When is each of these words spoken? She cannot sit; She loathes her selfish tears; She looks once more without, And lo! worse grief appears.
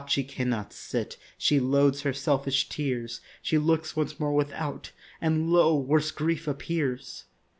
She 0.07 0.23
cannot 0.23 0.73
sit; 0.73 1.17
She 1.37 1.59
loathes 1.59 2.01
her 2.01 2.11
selfish 2.11 2.69
tears; 2.69 3.21
She 3.43 3.59
looks 3.59 3.95
once 3.95 4.19
more 4.19 4.33
without, 4.33 4.91
And 5.21 5.51
lo! 5.51 5.77
worse 5.77 6.09
grief 6.09 6.47
appears. 6.47 7.25